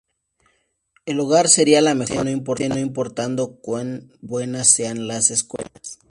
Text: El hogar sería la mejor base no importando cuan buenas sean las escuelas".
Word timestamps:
El 1.05 1.19
hogar 1.19 1.47
sería 1.47 1.79
la 1.79 1.93
mejor 1.93 2.25
base 2.25 2.69
no 2.69 2.79
importando 2.79 3.57
cuan 3.57 4.09
buenas 4.19 4.67
sean 4.67 5.05
las 5.07 5.29
escuelas". 5.29 5.99